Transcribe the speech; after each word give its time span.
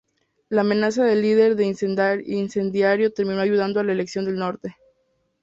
La 0.49 0.61
amenaza 0.61 1.03
del 1.05 1.21
líder 1.21 1.55
de 1.55 1.67
incendiario 1.67 3.13
terminó 3.13 3.39
ayudando 3.39 3.81
en 3.81 3.85
la 3.85 3.93
elección 3.93 4.25
del 4.25 4.37
nombre. 4.37 4.75